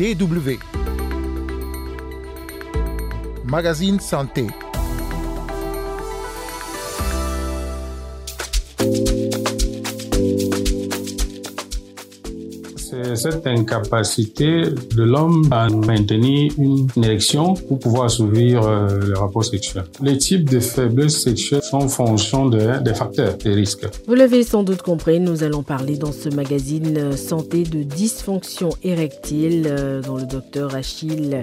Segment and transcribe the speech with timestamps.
[0.00, 0.58] DW.
[3.44, 4.46] Magazine Santé.
[13.10, 14.62] C'est cette incapacité
[14.94, 19.82] de l'homme à maintenir une érection pour pouvoir assouvir euh, le rapport sexuel.
[20.00, 23.84] Les types de faiblesse sexuelle sont en fonction de, des facteurs, des risques.
[24.06, 28.68] Vous l'avez sans doute compris, nous allons parler dans ce magazine euh, santé de dysfonction
[28.84, 31.42] érectile euh, dont le docteur Achille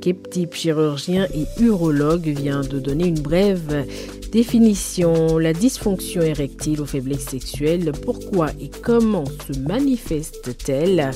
[0.00, 3.84] Keptip, chirurgien et urologue, vient de donner une brève
[4.30, 5.38] définition.
[5.38, 11.10] La dysfonction érectile aux faiblesses sexuelles, pourquoi et comment se manifeste-t-elle?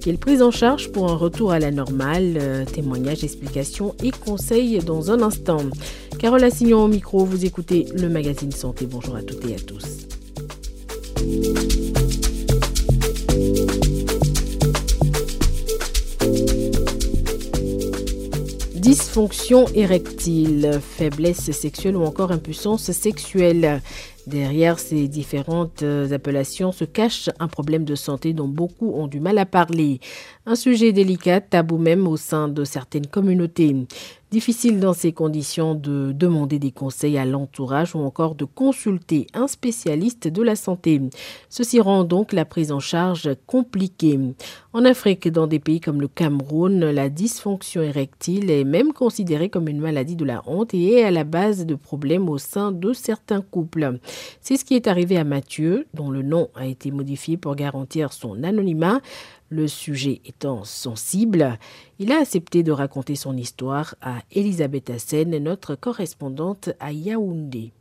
[0.00, 2.66] Quelle prise en charge pour un retour à la normale?
[2.72, 5.62] Témoignages, explications et conseils dans un instant.
[6.18, 8.86] Carole Assignon au micro, vous écoutez le magazine Santé.
[8.86, 9.84] Bonjour à toutes et à tous.
[19.14, 23.80] Dysfonction érectile, faiblesse sexuelle ou encore impuissance sexuelle.
[24.26, 29.38] Derrière ces différentes appellations se cache un problème de santé dont beaucoup ont du mal
[29.38, 30.00] à parler.
[30.46, 33.76] Un sujet délicat, tabou même au sein de certaines communautés.
[34.30, 39.46] Difficile dans ces conditions de demander des conseils à l'entourage ou encore de consulter un
[39.46, 41.00] spécialiste de la santé.
[41.48, 44.18] Ceci rend donc la prise en charge compliquée.
[44.72, 49.68] En Afrique, dans des pays comme le Cameroun, la dysfonction érectile est même considérée comme
[49.68, 52.94] une maladie de la honte et est à la base de problèmes au sein de
[52.94, 53.98] certains couples.
[54.40, 58.14] C'est ce qui est arrivé à Mathieu, dont le nom a été modifié pour garantir
[58.14, 59.02] son anonymat.
[59.50, 61.58] Le sujet étant sensible,
[61.98, 67.72] il a accepté de raconter son histoire à Elisabeth Hassen, notre correspondante à Yaoundé.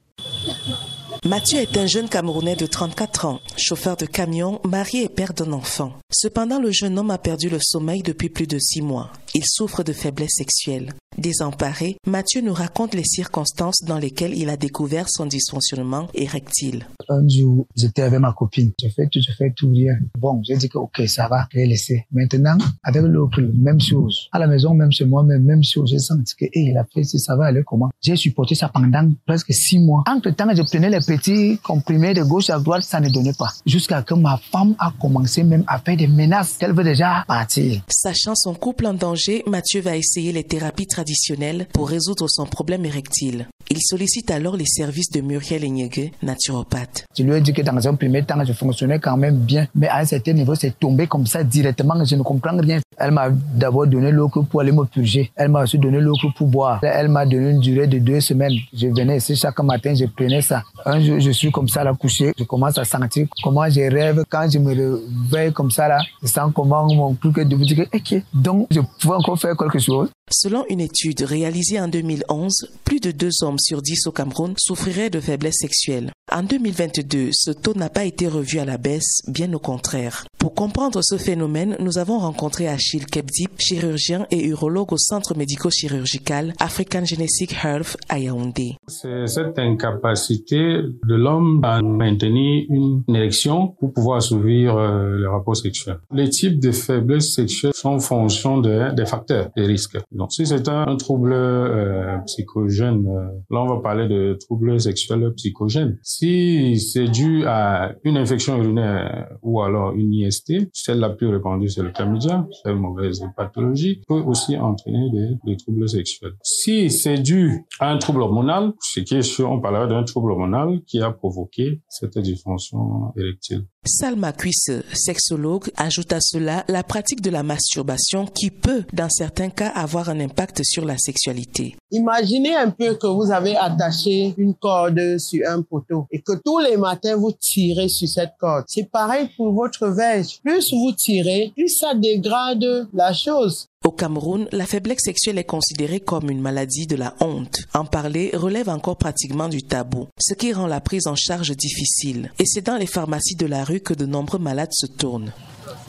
[1.25, 5.53] Mathieu est un jeune Camerounais de 34 ans, chauffeur de camion, marié et père d'un
[5.53, 5.93] enfant.
[6.11, 9.09] Cependant, le jeune homme a perdu le sommeil depuis plus de six mois.
[9.35, 10.93] Il souffre de faiblesse sexuelle.
[11.17, 16.85] Désemparé, Mathieu nous raconte les circonstances dans lesquelles il a découvert son dysfonctionnement érectile.
[17.09, 18.71] Un jour, j'étais avec ma copine.
[18.81, 19.97] Je fais tout, je fais tout, rien.
[20.19, 22.05] Bon, j'ai dit que ok, ça va, je vais laisser.
[22.11, 24.27] Maintenant, avec l'autre, même chose.
[24.31, 25.89] À la maison, même chez moi, même, même chose.
[25.89, 27.89] J'ai senti que, hey, il a fait, si ça va aller comment?
[28.01, 30.03] J'ai supporté ça pendant presque six mois.
[30.07, 33.49] Entre temps, je prenais les petits comprimés de gauche à droite, ça ne donnait pas.
[33.65, 37.81] Jusqu'à que ma femme a commencé même à faire des menaces qu'elle veut déjà partir.
[37.89, 42.85] Sachant son couple en danger, Mathieu va essayer les thérapies traditionnelles pour résoudre son problème
[42.85, 43.47] érectile.
[43.69, 47.05] Il sollicite alors les services de Muriel Enyege, naturopathe.
[47.17, 49.87] Je lui ai dit que dans un premier temps, je fonctionnais quand même bien, mais
[49.87, 52.79] à un certain niveau, c'est tombé comme ça directement, je ne comprends rien.
[53.03, 55.29] Elle m'a d'abord donné l'eau pour aller me purger.
[55.35, 56.79] Elle m'a aussi donné l'eau pour boire.
[56.83, 58.53] Elle m'a donné une durée de deux semaines.
[58.73, 60.63] Je venais ici chaque matin, je prenais ça.
[60.85, 62.31] Un jour, je suis comme ça là couché.
[62.37, 64.23] Je commence à sentir comment je rêve.
[64.29, 67.85] Quand je me réveille comme ça là, je sens comment mon que de vous dire,
[67.93, 70.09] ok, donc je pouvais encore faire quelque chose.
[70.31, 75.09] Selon une étude réalisée en 2011, plus de deux hommes sur dix au Cameroun souffriraient
[75.09, 76.11] de faiblesse sexuelle.
[76.31, 80.25] En 2022, ce taux n'a pas été revu à la baisse, bien au contraire.
[80.39, 86.53] Pour comprendre ce phénomène, nous avons rencontré Achille Kebdip, chirurgien et urologue au centre médico-chirurgical
[86.59, 88.75] African Genetic Health à Yaoundé.
[88.87, 95.55] C'est cette incapacité de l'homme à maintenir une érection pour pouvoir assouvir euh, le rapport
[95.55, 95.97] sexuel.
[96.11, 99.97] Les types de faiblesse sexuelle sont en fonction de, des facteurs, des risques.
[100.11, 105.33] Donc, si c'est un, trouble euh, psychogène, euh, là, on va parler de trouble sexuel
[105.35, 105.97] psychogène.
[106.03, 111.69] Si c'est dû à une infection urinaire ou alors une IST, celle la plus répandue,
[111.69, 116.33] c'est le chlamydia, une mauvaise pathologie, peut aussi entraîner des, des troubles sexuels.
[116.43, 120.31] Si c'est dû à un trouble hormonal, ce qui est sûr, on parlera d'un trouble
[120.31, 123.65] hormonal qui a provoqué cette dysfonction érectile.
[123.85, 129.49] Salma Cuisse, sexologue, ajoute à cela la pratique de la masturbation qui peut, dans certains
[129.49, 131.75] cas, avoir un impact sur la sexualité.
[131.91, 136.59] Imaginez un peu que vous avez attaché une corde sur un poteau et que tous
[136.59, 138.63] les matins vous tirez sur cette corde.
[138.67, 140.39] C'est pareil pour votre verge.
[140.41, 143.67] Plus vous tirez, plus ça dégrade la chose.
[143.83, 147.59] Au Cameroun, la faiblesse sexuelle est considérée comme une maladie de la honte.
[147.73, 152.31] En parler relève encore pratiquement du tabou, ce qui rend la prise en charge difficile.
[152.39, 155.33] Et c'est dans les pharmacies de la rue que de nombreux malades se tournent.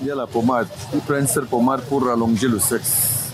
[0.00, 0.66] Il y a la pommade.
[0.92, 3.30] Ils prennent cette pommade pour rallonger le sexe.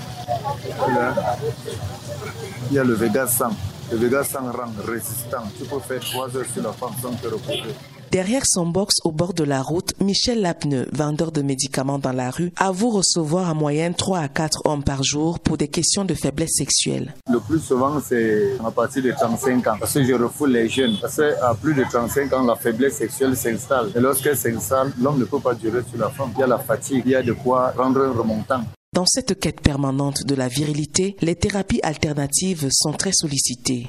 [2.71, 3.47] Il y a le Vega 100.
[3.93, 5.43] Le Vega 100 rend résistant.
[5.57, 7.75] Tu peux faire 3 heures sur la femme sans te reposer.
[8.13, 12.31] Derrière son box au bord de la route, Michel Lapneux, vendeur de médicaments dans la
[12.31, 16.15] rue, avoue recevoir en moyenne 3 à 4 hommes par jour pour des questions de
[16.15, 17.15] faiblesse sexuelle.
[17.31, 19.77] Le plus souvent, c'est à partir de 35 ans.
[19.79, 20.97] Parce que je refoule les jeunes.
[21.03, 23.91] Parce qu'à plus de 35 ans, la faiblesse sexuelle s'installe.
[23.95, 26.31] Et lorsqu'elle s'installe, l'homme ne peut pas durer sur la femme.
[26.35, 28.63] Il y a la fatigue, il y a de quoi rendre un remontant.
[28.95, 33.89] Dans cette quête permanente de la virilité, les thérapies alternatives sont très sollicitées.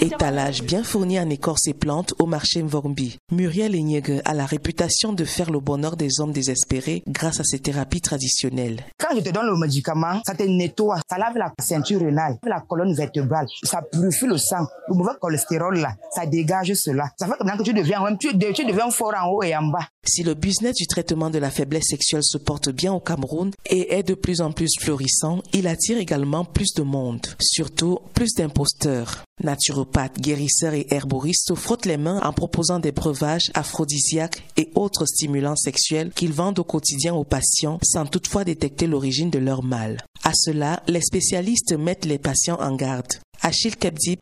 [0.00, 3.18] Étalage bien fourni en écorce et plantes au marché Mvormbi.
[3.32, 7.58] Muriel Enyege a la réputation de faire le bonheur des hommes désespérés grâce à ses
[7.58, 8.80] thérapies traditionnelles.
[8.98, 12.60] Quand je te donne le médicament, ça te nettoie, ça lave la ceinture rénale, la
[12.60, 17.10] colonne vertébrale, ça purifie le sang, le mauvais cholestérol là, ça dégage cela.
[17.18, 19.86] Ça fait que tu deviens, tu, tu deviens fort en haut et en bas.
[20.08, 23.94] Si le business du traitement de la faiblesse sexuelle se porte bien au Cameroun et
[23.94, 29.24] est de plus en plus florissant, il attire également plus de monde, surtout plus d'imposteurs.
[29.42, 35.06] Naturopathes, guérisseurs et herboristes se frottent les mains en proposant des breuvages aphrodisiaques et autres
[35.06, 39.98] stimulants sexuels qu'ils vendent au quotidien aux patients sans toutefois détecter l'origine de leur mal.
[40.24, 43.20] À cela, les spécialistes mettent les patients en garde.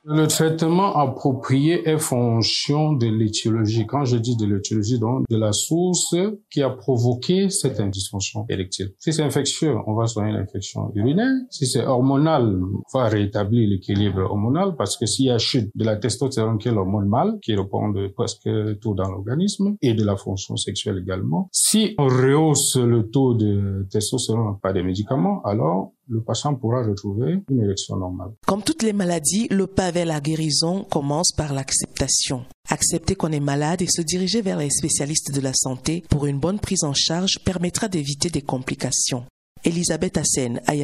[0.05, 3.87] Le traitement approprié est fonction de l'étiologie.
[3.87, 6.15] Quand je dis de l'étiologie, donc de la source
[6.51, 8.93] qui a provoqué cette dysfonction érectile.
[8.99, 11.33] Si c'est infectieux, on va soigner l'infection urinaire.
[11.51, 15.85] Si c'est hormonal, on va rétablir l'équilibre hormonal parce que s'il y a chute de
[15.85, 18.49] la testostérone qui est l'hormone mâle, qui répond de presque
[18.81, 21.49] tout dans l'organisme et de la fonction sexuelle également.
[21.51, 27.43] Si on rehausse le taux de testostérone par des médicaments, alors le patient pourra retrouver
[27.49, 28.33] une normale.
[28.47, 32.45] Comme toutes les maladies, le pas vers la guérison commence par l'acceptation.
[32.69, 36.41] Accepter qu'on est malade et se diriger vers les spécialistes de la santé pour une
[36.41, 39.25] bonne prise en charge permettra d'éviter des complications.
[39.65, 40.75] Elisabeth Hassen à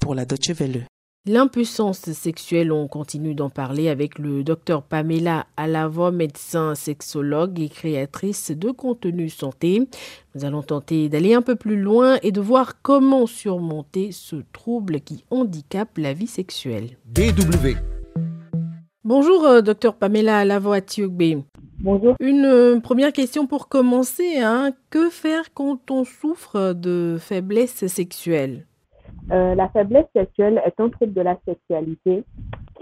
[0.00, 0.86] pour la Deutsche Welle.
[1.26, 8.52] L'impuissance sexuelle, on continue d'en parler avec le docteur Pamela Alavo, médecin sexologue et créatrice
[8.52, 9.86] de contenu santé.
[10.34, 15.02] Nous allons tenter d'aller un peu plus loin et de voir comment surmonter ce trouble
[15.02, 16.96] qui handicape la vie sexuelle.
[17.04, 17.76] DW.
[19.04, 21.42] Bonjour, euh, docteur Pamela Alavo Atiogbe.
[21.80, 22.14] Bonjour.
[22.18, 24.38] Une euh, première question pour commencer.
[24.38, 24.72] Hein.
[24.88, 28.64] Que faire quand on souffre de faiblesse sexuelle?
[29.32, 32.24] Euh, la faiblesse sexuelle est un trouble de la sexualité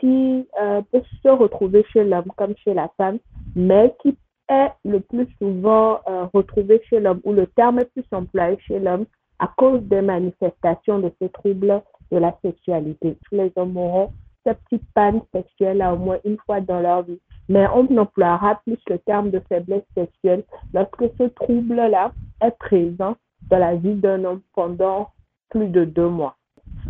[0.01, 3.19] qui euh, peut se retrouver chez l'homme comme chez la femme,
[3.55, 4.17] mais qui
[4.49, 8.79] est le plus souvent euh, retrouvé chez l'homme, ou le terme est plus employé chez
[8.79, 9.05] l'homme
[9.39, 13.19] à cause des manifestations de ces troubles de la sexualité.
[13.29, 14.13] Tous les hommes auront
[14.45, 17.21] cette petite panne sexuelle au moins une fois dans leur vie.
[17.51, 22.13] Mais on emploiera plus le terme de faiblesse sexuelle lorsque ce trouble-là
[22.43, 23.17] est présent
[23.51, 25.11] dans la vie d'un homme pendant
[25.51, 26.38] plus de deux mois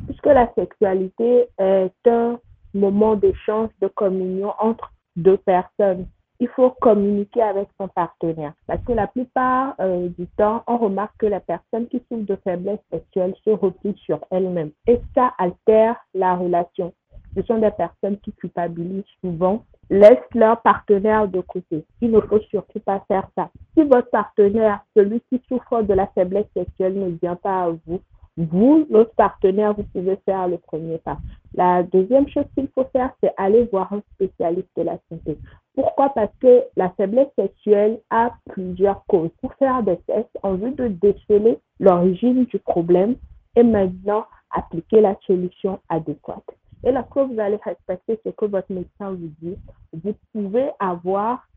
[0.09, 2.39] puisque la sexualité est un
[2.73, 6.07] moment d'échange, de communion entre deux personnes.
[6.41, 11.17] Il faut communiquer avec son partenaire parce que la plupart euh, du temps, on remarque
[11.19, 15.97] que la personne qui souffre de faiblesse sexuelle se replie sur elle-même et ça altère
[16.15, 16.95] la relation.
[17.37, 21.85] Ce sont des personnes qui culpabilisent souvent, laissent leur partenaire de côté.
[22.01, 23.51] Il ne faut surtout pas faire ça.
[23.75, 28.01] Si votre partenaire, celui qui souffre de la faiblesse sexuelle, ne vient pas à vous,
[28.39, 31.19] vous, notre partenaire, vous pouvez faire le premier pas.
[31.55, 35.37] La deuxième chose qu'il faut faire, c'est aller voir un spécialiste de la santé.
[35.75, 36.11] Pourquoi?
[36.11, 39.31] Parce que la faiblesse sexuelle a plusieurs causes.
[39.41, 43.17] Pour faire des tests en vue de déceler l'origine du problème
[43.57, 46.49] et maintenant appliquer la solution adéquate.
[46.85, 49.57] Et lorsque vous allez respecter ce que votre médecin vous dit,
[49.93, 51.49] vous pouvez avoir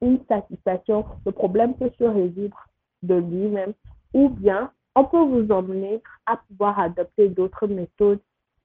[0.00, 1.04] une satisfaction.
[1.26, 2.68] Le problème peut se résoudre
[3.02, 3.72] de lui-même
[4.12, 8.20] ou bien on peut vous emmener à pouvoir adopter d'autres méthodes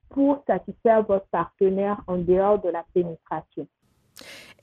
[0.09, 3.67] pour satisfaire votre partenaire en dehors de la pénétration.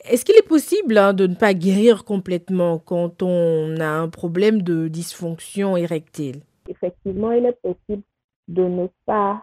[0.05, 4.63] Est-ce qu'il est possible hein, de ne pas guérir complètement quand on a un problème
[4.63, 6.43] de dysfonction érectile?
[6.69, 8.03] Effectivement, il est possible
[8.49, 9.43] de ne pas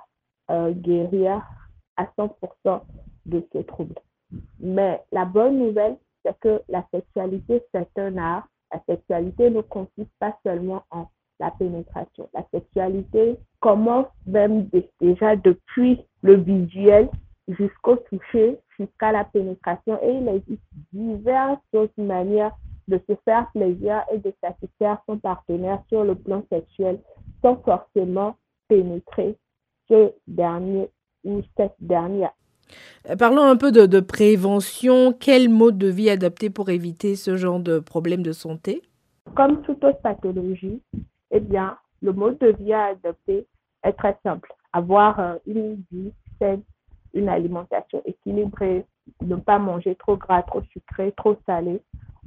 [0.51, 1.41] euh, guérir
[1.97, 2.81] à 100%
[3.25, 3.95] de ce trouble.
[4.59, 8.47] Mais la bonne nouvelle, c'est que la sexualité, c'est un art.
[8.71, 11.07] La sexualité ne consiste pas seulement en
[11.39, 12.29] la pénétration.
[12.33, 14.69] La sexualité commence même
[15.01, 17.09] déjà depuis le visuel
[17.47, 19.99] jusqu'au toucher, jusqu'à la pénétration.
[20.01, 20.61] Et il existe
[20.93, 22.55] diverses autres manières
[22.87, 26.99] de se faire plaisir et de satisfaire son partenaire sur le plan sexuel
[27.41, 28.35] sans forcément
[28.67, 29.37] pénétrer
[29.89, 30.89] ce dernier
[31.23, 32.33] ou cette dernière.
[33.09, 35.13] Euh, parlons un peu de, de prévention.
[35.13, 38.81] Quel mode de vie adopter pour éviter ce genre de problème de santé?
[39.35, 40.81] Comme toute autre pathologie,
[41.33, 43.47] eh bien, le mode de vie à adopter
[43.83, 44.53] est très simple.
[44.71, 46.61] Avoir euh, une vie saine,
[47.13, 48.85] une alimentation équilibrée,
[49.21, 51.81] ne pas manger trop gras, trop sucré, trop salé,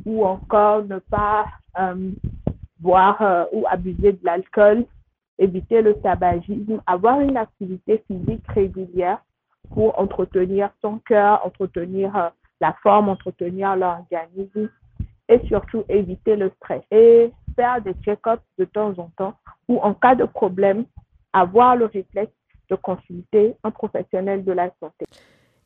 [0.04, 1.46] ou encore ne pas
[1.78, 2.10] euh,
[2.80, 4.84] boire euh, ou abuser de l'alcool,
[5.38, 9.18] éviter le tabagisme, avoir une activité physique régulière
[9.72, 14.68] pour entretenir son cœur, entretenir la forme, entretenir l'organisme
[15.28, 16.82] et surtout éviter le stress.
[16.90, 19.34] Et faire des check-ups de temps en temps
[19.68, 20.84] ou en cas de problème,
[21.32, 22.32] avoir le réflexe
[22.70, 25.06] de consulter un professionnel de la santé.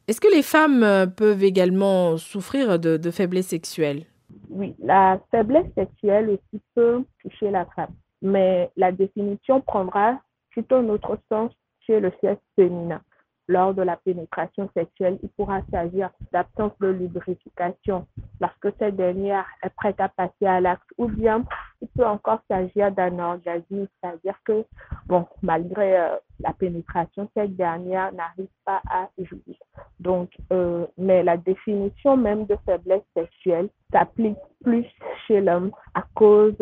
[0.08, 4.04] Est-ce que les femmes euh, peuvent également souffrir de, de faiblesse sexuelle
[4.48, 10.20] Oui, la faiblesse sexuelle aussi peut toucher la femme, mais la définition prendra
[10.50, 11.52] plutôt un autre sens
[11.86, 13.00] chez le sexe féminin
[13.48, 18.06] lors de la pénétration sexuelle, il pourra s'agir d'absence de lubrification
[18.40, 21.44] lorsque cette dernière est prête à passer à l'acte ou bien
[21.82, 24.64] il peut encore s'agir d'un orgasme, c'est-à-dire que,
[25.06, 29.56] bon, malgré euh, la pénétration, cette dernière n'arrive pas à jouir.
[29.98, 34.86] Donc, euh, mais la définition même de faiblesse sexuelle s'applique plus
[35.26, 36.56] chez l'homme à cause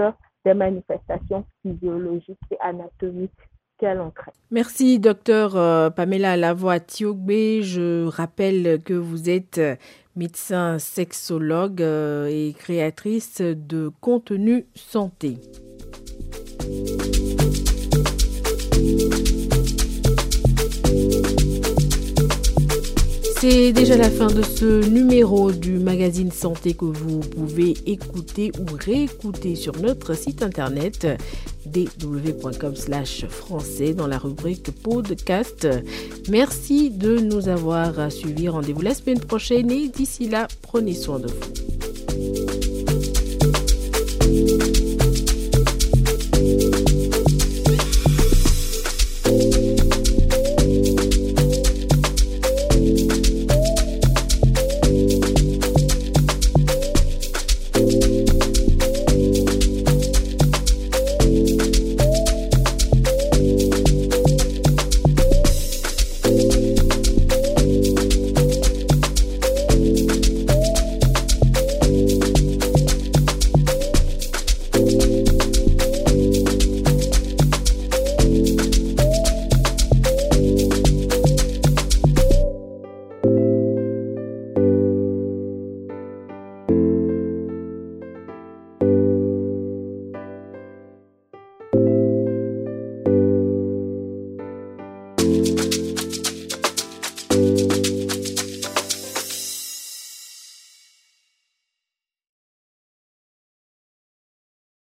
[0.45, 3.33] des manifestations physiologiques et anatomiques
[4.51, 7.63] Merci, docteur euh, Pamela Lavoie Tiogbe.
[7.63, 9.61] Je rappelle que vous êtes
[10.19, 15.39] médecin sexologue euh, et créatrice de contenu santé.
[23.41, 28.65] C'est déjà la fin de ce numéro du magazine Santé que vous pouvez écouter ou
[28.77, 31.07] réécouter sur notre site internet
[31.73, 32.75] dw.com
[33.29, 35.69] français dans la rubrique podcast.
[36.29, 38.49] Merci de nous avoir suivis.
[38.49, 41.68] Rendez-vous la semaine prochaine et d'ici là, prenez soin de vous.